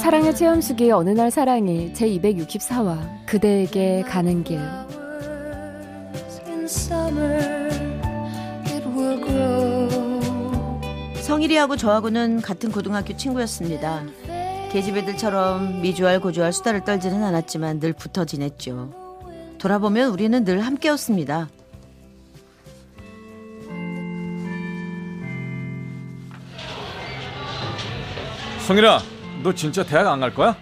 [0.00, 4.58] 사랑의 체험수기 어느 날 사랑이 제264화 그대에게 가는 길
[11.20, 14.04] 성일이하고 저하고는 같은 고등학교 친구였습니다.
[14.72, 18.94] 계집애들처럼 미주알 고주알 수다를 떨지는 않았지만 늘 붙어 지냈죠.
[19.58, 21.50] 돌아보면 우리는 늘 함께였습니다.
[28.66, 30.56] 성일아 너 진짜 대학 안 갈 거야?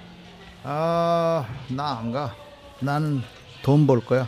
[0.64, 2.34] 아, 나 안 가.
[2.80, 3.20] 나는
[3.62, 4.26] 돈 벌 거야.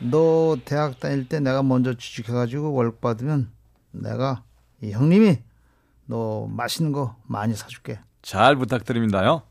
[0.00, 3.50] 너 대학 다닐 때 내가 먼저 취직해가지고 월급 받으면
[3.90, 4.42] 내가
[4.80, 5.38] 이 형님이
[6.06, 7.98] 너 맛있는 거 많이 사줄게.
[8.22, 9.42] 잘 부탁드립니다요.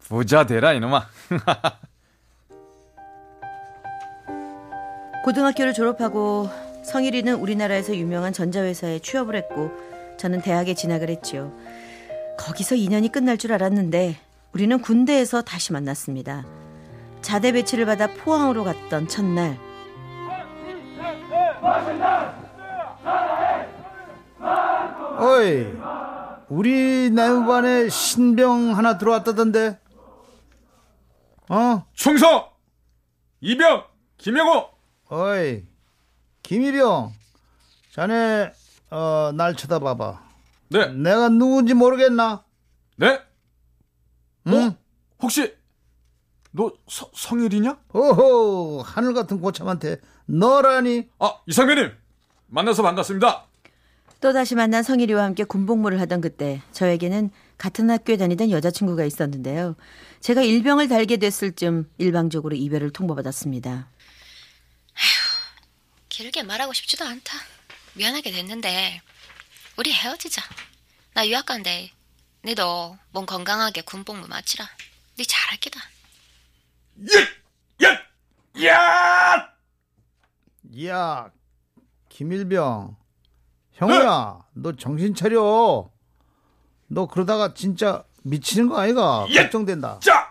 [0.00, 1.06] 부자 되라 이놈아.
[5.24, 6.48] 고등학교를 졸업하고
[6.84, 9.70] 성일이는 우리나라에서 유명한 전자회사에 취업을 했고
[10.18, 11.52] 저는 대학에 진학을 했지요.
[12.42, 14.16] 거기서 인연이 끝날 줄 알았는데
[14.52, 16.44] 우리는 군대에서 다시 만났습니다.
[17.20, 19.56] 자대 배치를 받아 포항으로 갔던 첫날.
[25.18, 25.72] 어이,
[26.48, 29.78] 우리 나무반에 신병 하나 들어왔다던데.
[31.48, 31.86] 어?
[31.94, 32.48] 충성!
[33.40, 33.84] 이병!
[34.18, 34.68] 김영호!
[35.10, 35.62] 어이,
[36.42, 37.12] 김이병.
[37.92, 38.52] 자네
[38.90, 40.31] 어, 날 쳐다봐봐.
[40.72, 40.86] 네.
[40.88, 42.44] 내가 누군지 모르겠나?
[42.96, 43.20] 네?
[44.46, 44.54] 응?
[44.54, 44.76] 어?
[45.20, 45.54] 혹시
[46.50, 47.78] 너 서, 성일이냐?
[47.92, 51.08] 오호, 하늘 같은 고참한테 너라니?
[51.18, 51.92] 아, 이상배님.
[52.46, 53.46] 만나서 반갑습니다.
[54.20, 59.74] 또 다시 만난 성일이와 함께 군복무를 하던 그때 저에게는 같은 학교에 다니던 여자친구가 있었는데요.
[60.20, 63.70] 제가 일병을 달게 됐을 쯤 일방적으로 이별을 통보받았습니다.
[63.70, 65.06] 아휴,
[66.08, 67.38] 길게 말하고 싶지도 않다.
[67.94, 69.00] 미안하게 됐는데
[69.76, 70.42] 우리 헤어지자.
[71.14, 71.90] 나 유학 간대.
[72.44, 74.68] 니도 몸 건강하게 군복무 마치라.
[75.18, 75.80] 니 잘할 게다.
[77.82, 77.92] 야!
[78.64, 78.66] 야!
[78.66, 79.52] 야!
[80.86, 81.30] 야,
[82.08, 82.96] 김일병.
[83.74, 85.90] 형우야, 너 정신 차려.
[86.88, 89.26] 너 그러다가 진짜 미치는 거 아이가?
[89.30, 89.42] 예!
[89.42, 89.98] 걱정된다.
[90.00, 90.21] 자!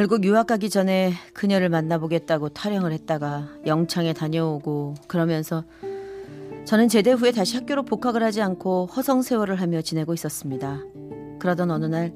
[0.00, 5.62] 결국 유학 가기 전에 그녀를 만나보겠다고 타령을 했다가 영창에 다녀오고 그러면서
[6.66, 10.80] 저는 제대 후에 다시 학교로 복학을 하지 않고 허송세월을 하며 지내고 있었습니다.
[11.38, 12.14] 그러던 어느 날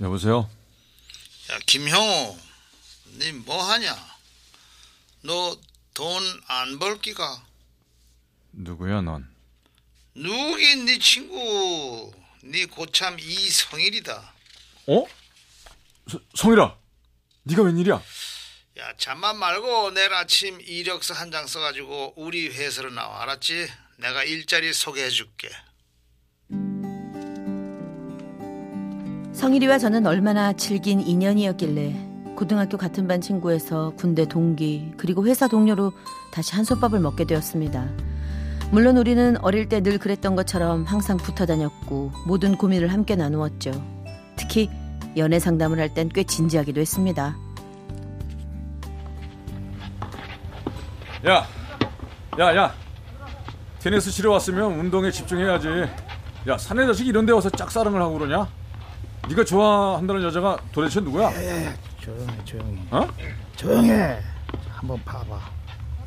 [0.00, 0.48] 여보세요?
[1.52, 2.36] 야, 김형우.
[3.18, 3.94] 니뭐 하냐?
[5.24, 5.58] 너
[5.92, 7.44] 돈 안벌 끼가?
[8.52, 9.28] 누구야, 넌?
[10.14, 12.18] 누긴 네 친구.
[12.42, 14.32] 네 고참 이성일이다.
[14.88, 15.04] 어?
[16.08, 16.76] 서, 성일아.
[17.44, 17.94] 네가 웬일이야?
[18.78, 23.22] 야, 잠만 말고 내일 아침 이력서 한 장 써가지고 우리 회사로 나와.
[23.22, 23.68] 알았지?
[23.98, 25.48] 내가 일자리 소개해줄게.
[29.34, 35.92] 성일이와 저는 얼마나 질긴 인연이었길래 고등학교 같은 반 친구에서 군대 동기 그리고 회사 동료로
[36.32, 37.88] 다시 한솥밥을 먹게 되었습니다.
[38.72, 43.70] 물론 우리는 어릴 때 늘 그랬던 것처럼 항상 붙어 다녔고 모든 고민을 함께 나누었죠.
[44.36, 44.70] 특히
[45.16, 47.36] 연애 상담을 할 땐 꽤 진지하기도 했습니다.
[51.26, 51.46] 야!
[52.38, 52.74] 야, 야!
[53.80, 55.68] 테니스 치러 왔으면 운동에 집중해야지.
[56.48, 58.46] 야, 사내 자식 이런 데 와서 짝사랑을 하고 그러냐?
[59.28, 61.24] 네가 좋아한다는 여자가 도대체 누구야?
[61.26, 62.82] 야 야 야, 조용해, 조용해.
[62.90, 63.08] 어?
[63.56, 64.20] 조용해.
[64.70, 65.34] 한번 봐봐.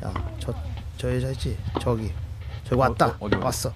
[0.04, 0.52] 야, 저,
[0.96, 1.56] 저 여자 있지?
[1.80, 2.12] 저기.
[2.64, 3.08] 저기 왔다.
[3.08, 3.36] 어, 어디?
[3.36, 3.72] 왔어.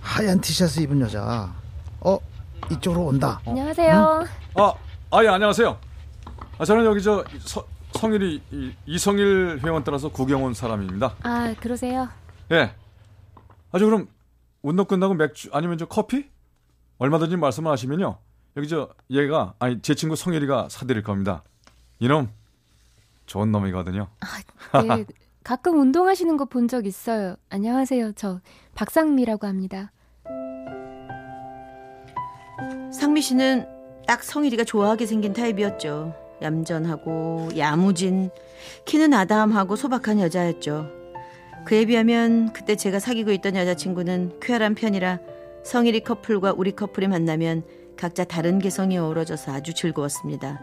[0.00, 1.52] 하얀 티셔츠 입은 여자.
[2.00, 2.18] 어,
[2.70, 3.40] 이쪽으로 온다.
[3.46, 4.24] 안녕하세요
[4.54, 4.74] 아,
[5.10, 5.78] 아, 예, 안녕하세요.
[6.58, 11.14] 아, 저는 여기 저 서, 성일이 이, 이성일 회원 따라서 구경 온 사람입니다.
[11.22, 12.08] 아 그러세요
[12.50, 12.74] 예.
[13.70, 14.08] 아주 그럼
[14.62, 16.28] 운동 끝나고 맥주 아니면 저 커피?
[16.98, 18.18] 얼마든지 말씀을 하시면요.
[18.56, 21.42] 여기 저 얘가 아니 제 친구 성일이가 사드릴 겁니다.
[21.98, 22.30] 이놈
[23.26, 24.08] 좋은 놈이거든요.
[24.86, 25.04] 네
[25.44, 28.40] 가끔 운동하시는 거 본 적 있어요 안녕하세요 저
[28.74, 29.92] 박상미라고 합니다
[32.92, 33.66] 상미 씨는
[34.06, 36.14] 딱 성일이가 좋아하게 생긴 타입이었죠.
[36.42, 38.30] 얌전하고 야무진
[38.84, 40.88] 키는 아담하고 소박한 여자였죠.
[41.64, 45.20] 그에 비하면 그때 제가 사귀고 있던 여자친구는 쾌활한 편이라
[45.64, 47.62] 성일이 커플과 우리 커플이 만나면
[47.96, 50.60] 각자 다른 개성이 어우러져서 아주 즐거웠습니다.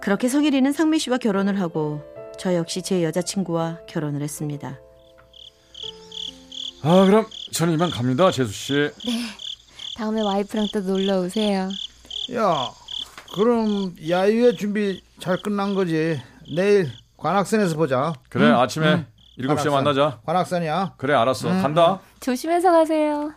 [0.00, 2.00] 그렇게 성일이는 상미 씨와 결혼을 하고
[2.38, 4.78] 저 역시 제 여자친구와 결혼을 했습니다.
[6.82, 8.90] 아 그럼 저는 이만 갑니다 재수 씨.
[9.96, 11.70] 다음에 와이프랑 또 놀러 오세요.
[12.34, 12.70] 야,
[13.34, 16.20] 그럼 야유회 준비 잘 끝난 거지.
[16.54, 18.12] 내일 관악산에서 보자.
[18.28, 19.06] 그래 아침에
[19.36, 19.72] 일곱 시에 관악산.
[19.72, 20.20] 만나자.
[20.26, 20.94] 관악산이야.
[20.98, 22.00] 그래 알았어 간다.
[22.20, 23.32] 조심해서 가세요.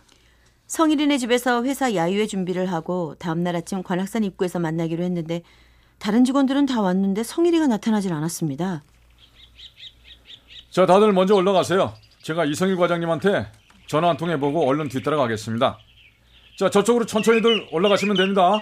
[0.66, 5.42] 성일이네 집에서 회사 야유회 준비를 하고 다음날 아침 관악산 입구에서 만나기로 했는데
[5.98, 8.82] 다른 직원들은 다 왔는데 성일이가 나타나질 않았습니다.
[10.70, 11.94] 자 다들 먼저 올라가세요.
[12.22, 13.50] 제가 이성일 과장님한테
[13.86, 15.78] 전화 한 통 해보고 얼른 뒤따라 가겠습니다.
[16.58, 18.60] 자 저쪽으로 천천히들 올라가시면 됩니다.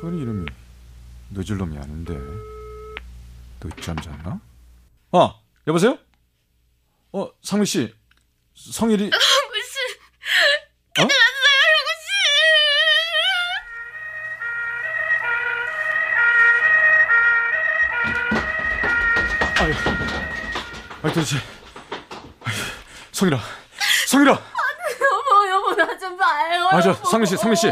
[0.00, 0.46] 소리 이름이
[1.30, 2.18] 늦을 놈이 아닌데
[3.60, 4.40] 늦잠 잤나?
[5.12, 5.34] 아
[5.66, 5.98] 여보세요?
[7.12, 7.94] 어 상미 씨
[8.54, 11.08] 성일이 무슨 어?
[21.04, 21.36] 아이 도대체,
[23.12, 23.38] 성일아,
[24.08, 26.68] 성일아, 여보, 여보, 나 좀 봐요.
[26.72, 27.70] 아, 저, 상민 씨, 상민 씨.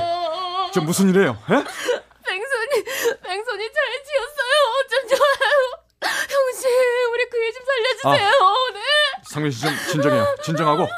[0.75, 1.37] 저 무슨 일이에요?
[1.51, 1.55] 예?
[1.55, 2.85] 뱅손이,
[3.23, 4.55] 뱅손이 잘 지었어요.
[4.81, 6.13] 어쩜 좋아요.
[6.29, 6.69] 형씨,
[7.13, 8.31] 우리 그일좀 살려주세요.
[8.75, 8.81] 네.
[9.25, 10.37] 상민 씨 좀 진정해요.
[10.43, 10.89] 진정하고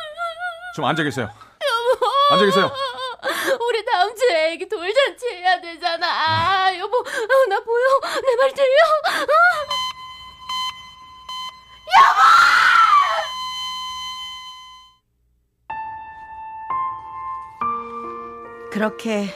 [0.75, 1.31] 좀 앉아 계세요.
[2.31, 2.73] 앉아 계세요.
[3.61, 6.07] 우리 다음 주에 애기 돌잔치 해야 되잖아.
[6.67, 8.01] 아, 여보, 아, 나 보여.
[8.23, 8.69] 내 말 들려.
[9.07, 9.54] 아.
[18.75, 19.29] 그렇게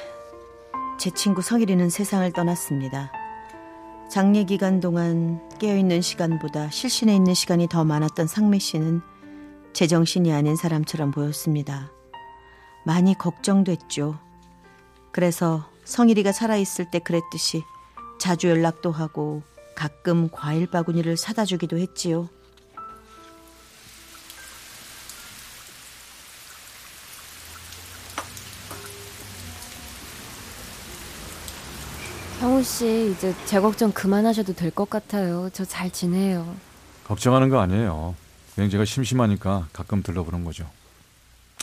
[0.98, 3.12] 제 친구 성일이는 세상을 떠났습니다.
[4.10, 9.00] 장례 기간 동안 깨어있는 시간보다 실신에 있는 시간이 더 많았던 상미 씨는
[9.74, 11.92] 제정신이 아닌 사람처럼 보였습니다.
[12.84, 14.18] 많이 걱정됐죠.
[15.12, 17.62] 그래서 성일이가 살아있을 때 그랬듯이
[18.18, 19.44] 자주 연락도 하고
[19.76, 22.28] 가끔 과일 바구니를 사다 주기도 했지요.
[32.68, 35.48] 씨, 이제 제 걱정 그만하셔도 될 것 같아요.
[35.52, 36.54] 저 잘 지내요.
[37.04, 38.14] 걱정하는 거 아니에요.
[38.54, 40.68] 그냥 제가 심심하니까 가끔 들러보는 거죠.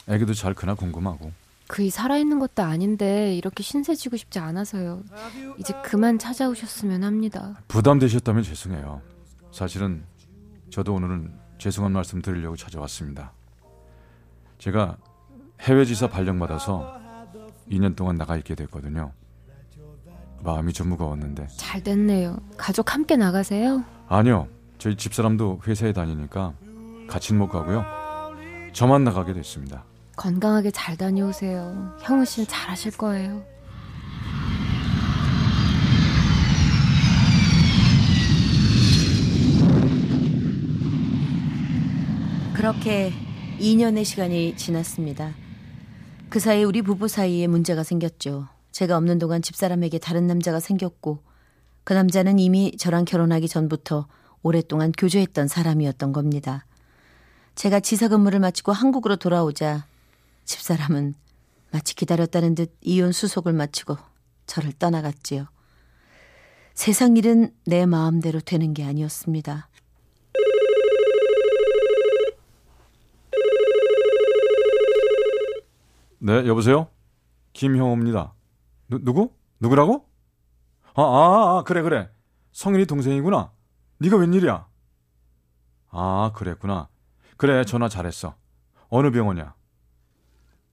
[0.08, 1.32] 애기도 잘 크나 궁금하고.
[1.68, 5.04] 그이 살아있는 것도 아닌데 이렇게 신세지고 싶지 않아서요.
[5.60, 7.56] 이제 그만 찾아오셨으면 합니다.
[7.68, 9.02] 부담되셨다면 죄송해요.
[9.52, 10.04] 사실은
[10.70, 13.32] 저도 오늘은 죄송한 말씀 드리려고 찾아왔습니다.
[14.60, 14.98] 제가
[15.62, 17.00] 해외 지사 발령 받아서
[17.72, 19.12] 2년 동안 나가 있게 됐거든요.
[20.44, 22.38] 마음이 좀 무거웠는데 잘 됐네요.
[22.58, 23.84] 가족 함께 나가세요.
[24.08, 24.48] 아니요.
[24.78, 26.54] 저희 집사람도 회사에 다니니까
[27.08, 27.84] 같이는 못 가고요.
[28.74, 29.84] 저만 나가게 됐습니다.
[30.16, 31.96] 건강하게 잘 다녀오세요.
[32.02, 33.44] 형우 씨는 잘하실 거예요.
[42.54, 43.12] 그렇게
[43.60, 45.34] 2년의 시간이 지났습니다.
[46.30, 48.48] 그 사이 우리 부부 사이에 문제가 생겼죠.
[48.76, 51.24] 제가 없는 동안 집사람에게 다른 남자가 생겼고
[51.86, 54.06] 그 남자는 이미 저랑 결혼하기 전부터
[54.44, 56.66] 오랫동안 교제했던 사람이었던 겁니다.
[57.56, 59.88] 제가 지사 근무를 마치고 한국으로 돌아오자
[60.44, 61.14] 집사람은
[61.72, 63.96] 마치 기다렸다는 듯 이혼 수속을 마치고
[64.46, 65.46] 저를 떠나갔지요.
[66.74, 69.70] 세상 일은 내 마음대로 되는 게 아니었습니다.
[76.20, 76.90] 네, 여보세요?
[77.54, 78.36] 김형호입니다.
[78.90, 79.32] 누, 누구?
[79.60, 80.06] 누구라고?
[80.96, 82.10] 아, 아, 아, 그래, 그래.
[82.52, 83.52] 성일이 동생이구나.
[84.00, 84.68] 네가 웬일이야?
[85.90, 86.88] 아, 그랬구나.
[87.38, 88.36] 그래, 전화 잘했어.
[88.90, 89.54] 어느 병원이야?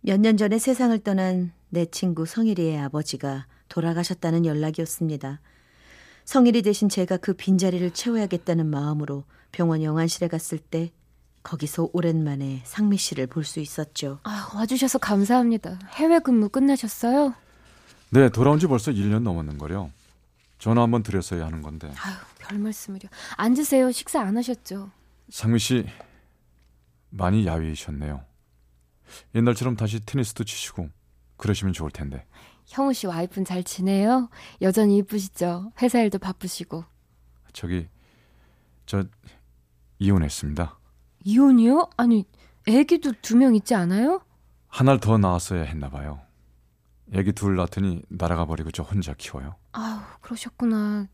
[0.03, 5.41] 몇 년 전에 세상을 떠난 내 친구 성일이의 아버지가 돌아가셨다는 연락이 었습니다.
[6.25, 10.93] 성일이 대신 제가 그 빈자리를 채워야겠다는 마음으로 병원 영안실에 갔을 때
[11.43, 14.21] 거기서 오랜만에 상미 씨를 볼 수 있었죠.
[14.25, 15.79] 아, 와주셔서 감사합니다.
[15.95, 17.35] 해외 근무 끝나셨어요?
[18.13, 19.89] 네, 돌아온 지 벌써 1년 넘었는거려.
[20.59, 21.89] 전화 한번 드렸어야 하는 건데.
[21.89, 23.09] 아유, 별 말씀을요.
[23.37, 23.91] 앉으세요.
[23.91, 24.91] 식사 안 하셨죠?
[25.31, 25.87] 상미 씨,
[27.09, 28.23] 많이 야위셨네요.
[29.35, 30.91] 옛날처럼 다시 테니스도 치시고,
[31.39, 32.27] 그러시면 좋을 텐데.
[32.67, 34.29] 형우 씨 와이프는 잘 지내요?
[34.61, 35.73] 여전히 이쁘시죠?
[35.81, 36.85] 회사 일도 바쁘시고.
[37.55, 37.89] 저기,
[38.85, 39.05] 저,
[39.99, 40.79] 이혼했습니다.
[41.25, 41.89] 이혼이요?
[41.97, 42.27] 아니,
[42.69, 44.21] 애기도 두 명 있지 않아요?
[44.69, 46.21] 하나를 더 낳았어야 했나 봐요.
[47.13, 49.57] 애기 둘 낳더니 날아가 버리고 저 혼자 키워요.
[49.73, 51.09] 아우, 그러셨구나.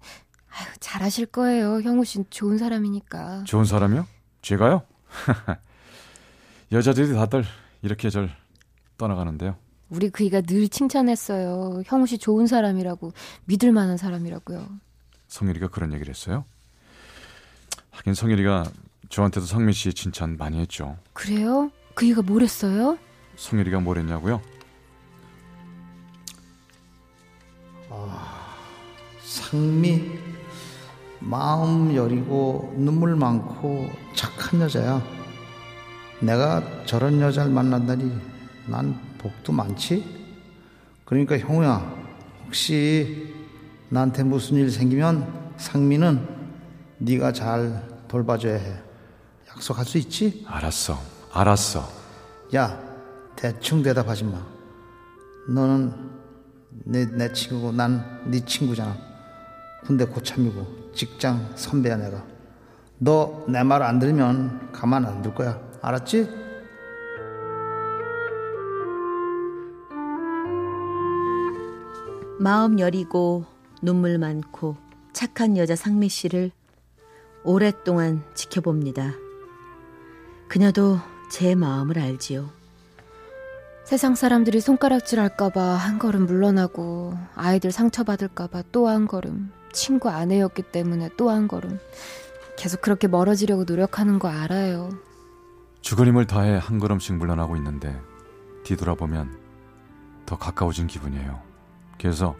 [0.50, 1.80] 아유, 잘하실 거예요.
[1.80, 3.44] 형우 씨는 좋은 사람이니까.
[3.44, 4.06] 좋은 사람이요?
[4.42, 4.82] 제가요?
[6.72, 7.44] 여자들이 다들
[7.82, 8.30] 이렇게 절
[8.96, 9.56] 떠나가는데요.
[9.88, 11.82] 우리 그이가 늘 칭찬했어요.
[11.86, 13.12] 형우 씨 좋은 사람이라고,
[13.46, 14.68] 믿을 만한 사람이라고요.
[15.28, 16.44] 성일이가 그런 얘기를 했어요.
[17.90, 18.64] 하긴 성일이가
[19.08, 20.96] 저한테도 상민 씨 칭찬 많이 했죠.
[21.14, 21.70] 그래요?
[21.94, 22.98] 그이가 뭘 했어요?
[23.36, 24.42] 성일이가 뭘 했냐고요?
[29.20, 30.18] 상미
[31.20, 35.02] 마음 여리고 눈물 많고 착한 여자야.
[36.20, 38.12] 내가 저런 여자를 만난다니
[38.66, 40.04] 난 복도 많지.
[41.04, 41.94] 그러니까 형우야
[42.46, 43.34] 혹시
[43.88, 46.26] 나한테 무슨 일 생기면 상미는
[46.98, 48.74] 네가 잘 돌봐줘야 해.
[49.48, 50.44] 약속할 수 있지?
[50.46, 50.98] 알았어,
[51.32, 51.88] 알았어.
[52.54, 52.78] 야
[53.36, 54.40] 대충 대답하지 마.
[55.48, 56.17] 너는
[56.84, 58.96] 내, 내 친구고 난 네 친구잖아.
[59.84, 62.24] 군대 고참이고 직장 선배야 내가.
[62.98, 65.60] 너 내 말 안 들으면 가만 안 둘 거야.
[65.82, 66.28] 알았지?
[72.38, 73.44] 마음 여리고
[73.82, 74.76] 눈물 많고
[75.12, 76.52] 착한 여자 상미 씨를
[77.44, 79.12] 오랫동안 지켜봅니다.
[80.48, 80.98] 그녀도
[81.30, 82.50] 제 마음을 알지요.
[83.88, 91.08] 세상 사람들이 손가락질 할까봐 한 걸음 물러나고, 아이들 상처받을까봐 또 한 걸음, 친구 아내였기 때문에
[91.16, 91.80] 또 한 걸음.
[92.58, 94.90] 계속 그렇게 멀어지려고 노력하는 거 알아요.
[95.80, 97.98] 죽을 힘을 다해 한 걸음씩 물러나고 있는데
[98.64, 99.38] 뒤돌아보면
[100.26, 101.40] 더 가까워진 기분이에요.
[101.98, 102.36] 그래서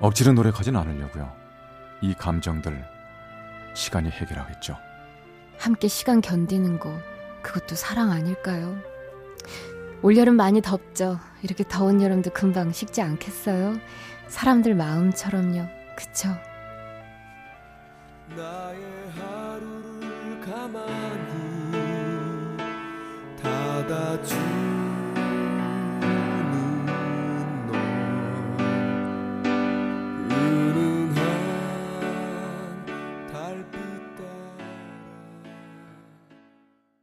[0.00, 1.32] 억지로 노력하진 않으려고요.
[2.02, 2.84] 이 감정들
[3.76, 4.76] 시간이 해결하겠죠.
[5.56, 6.92] 함께 시간 견디는 거,
[7.42, 8.76] 그것도 사랑 아닐까요?
[10.02, 11.18] 올여름 많이 덥죠.
[11.42, 13.78] 이렇게 더운 여름도 금방 식지 않겠어요?
[14.28, 15.66] 사람들 마음처럼요.
[15.96, 16.28] 그쵸?
[18.36, 18.80] 나의
[19.16, 21.72] 하루를 가만히
[23.42, 24.75] 닫아준